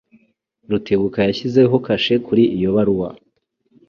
[0.69, 3.09] Rutebuka yashyizeho kashe kuri iyo baruwa.